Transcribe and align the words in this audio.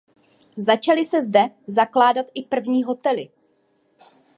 Začaly 0.57 1.05
se 1.05 1.25
zde 1.25 1.49
zakládat 1.67 2.25
i 2.33 2.43
první 2.45 2.83
hotely. 2.83 3.29